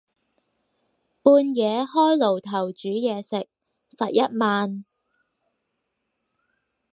[1.21, 3.47] 半夜開爐頭煮嘢食，
[3.95, 4.83] 罰一萬